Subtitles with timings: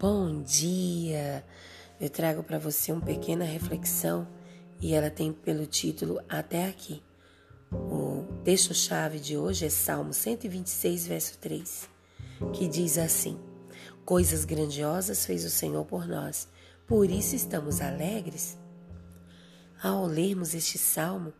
[0.00, 1.44] bom dia!
[2.00, 4.26] Eu trago para você uma pequena reflexão
[4.80, 7.02] e ela tem pelo título Até Aqui.
[7.70, 11.86] O texto-chave de hoje é Salmo 126, verso 3,
[12.54, 13.38] que diz assim:
[14.02, 16.48] Coisas grandiosas fez o Senhor por nós,
[16.86, 18.56] por isso estamos alegres.
[19.82, 21.30] Ao lermos este salmo,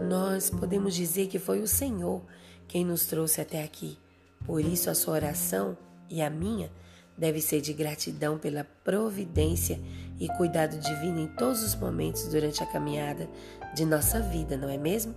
[0.00, 2.24] nós podemos dizer que foi o Senhor
[2.66, 3.96] quem nos trouxe até aqui.
[4.44, 6.72] Por isso, a sua oração e a minha
[7.20, 9.78] deve ser de gratidão pela providência
[10.18, 13.28] e cuidado divino em todos os momentos durante a caminhada
[13.74, 15.14] de nossa vida, não é mesmo?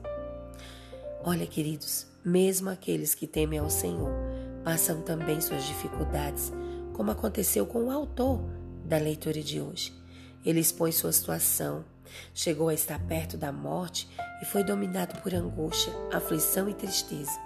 [1.23, 4.12] Olha, queridos, mesmo aqueles que temem ao Senhor
[4.66, 6.52] passam também suas dificuldades,
[6.91, 8.41] como aconteceu com o autor
[8.84, 9.93] da leitura de hoje.
[10.45, 11.85] Ele expõe sua situação,
[12.34, 14.09] chegou a estar perto da morte
[14.41, 17.40] e foi dominado por angústia, aflição e tristeza.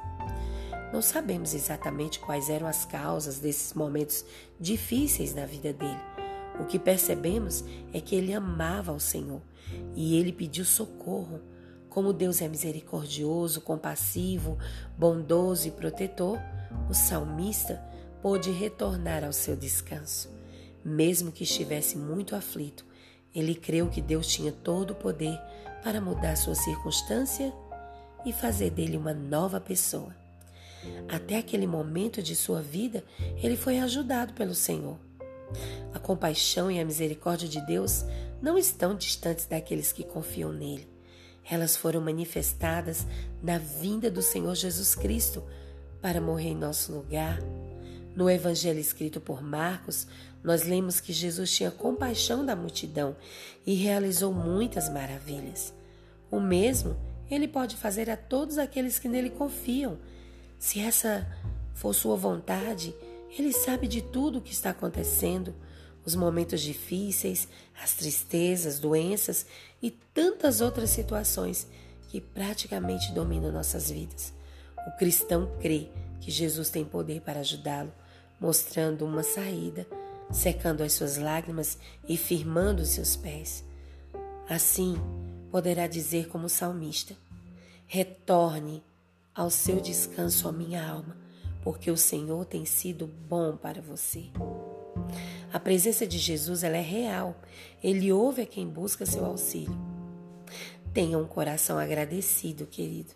[0.92, 4.24] Não sabemos exatamente quais eram as causas desses momentos
[4.60, 6.00] difíceis na vida dele.
[6.60, 7.64] O que percebemos
[7.94, 9.42] é que ele amava ao Senhor
[9.96, 11.42] e ele pediu socorro.
[11.90, 14.58] Como Deus é misericordioso, compassivo,
[14.98, 16.40] bondoso e protetor,
[16.90, 17.84] o salmista
[18.22, 20.30] pôde retornar ao seu descanso.
[20.84, 22.86] Mesmo que estivesse muito aflito,
[23.36, 25.38] ele creu que Deus tinha todo o poder
[25.84, 27.54] para mudar sua circunstância
[28.26, 30.27] e fazer dele uma nova pessoa.
[31.08, 33.04] Até aquele momento de sua vida,
[33.42, 34.98] ele foi ajudado pelo Senhor.
[35.94, 38.04] A compaixão e a misericórdia de Deus
[38.42, 40.88] não estão distantes daqueles que confiam nele.
[41.50, 43.08] Elas foram manifestadas
[43.42, 45.44] na vinda do Senhor Jesus Cristo
[46.02, 47.40] para morrer em nosso lugar.
[48.16, 50.08] No evangelho escrito por Marcos,
[50.44, 53.16] nós lemos que Jesus tinha compaixão da multidão
[53.66, 55.74] e realizou muitas maravilhas.
[56.30, 56.98] O mesmo
[57.30, 59.98] ele pode fazer a todos aqueles que nele confiam
[60.60, 61.28] se essa
[61.74, 62.96] for sua vontade,
[63.38, 65.54] Ele sabe de tudo o que está acontecendo,
[66.04, 67.48] os momentos difíceis,
[67.84, 69.46] as tristezas, doenças
[69.82, 71.68] e tantas outras situações
[72.08, 74.34] que praticamente dominam nossas vidas.
[74.88, 75.90] O cristão crê
[76.22, 77.94] que Jesus tem poder para ajudá-lo,
[78.40, 79.86] mostrando uma saída,
[80.32, 83.64] secando as suas lágrimas e firmando os seus pés.
[84.50, 84.96] Assim,
[85.52, 87.16] poderá dizer como salmista:
[87.86, 88.82] Retorne
[89.38, 91.16] ao seu descanso, a minha alma,
[91.62, 94.24] porque o Senhor tem sido bom para você.
[95.54, 97.40] A presença de Jesus ela é real.
[97.84, 99.78] Ele ouve a quem busca seu auxílio.
[100.92, 103.14] Tenha um coração agradecido, querido,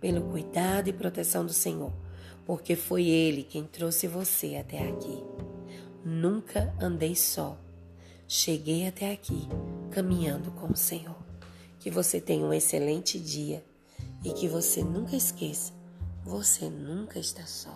[0.00, 1.92] pelo cuidado e proteção do Senhor,
[2.44, 5.22] porque foi Ele quem trouxe você até aqui.
[6.04, 7.56] Nunca andei só.
[8.26, 9.46] Cheguei até aqui
[9.92, 11.18] caminhando com o Senhor.
[11.78, 13.62] Que você tenha um excelente dia
[14.24, 15.72] e que você nunca esqueça,
[16.24, 17.74] você nunca está só.